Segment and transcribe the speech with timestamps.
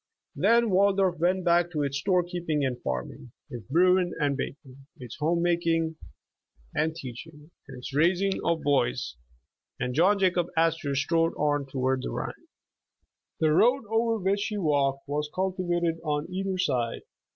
[0.35, 5.15] Then Waldorf went back to its store keeping and farming, its brewing and baking, its
[5.17, 5.95] home making
[6.75, 9.15] aud 37 The Original John Jacob Astor teaching, and its raising of boys,
[9.79, 12.47] and John Jacob As tor strode on toward the Rhine.
[13.41, 17.01] The road over which he walked was cultivated on either side.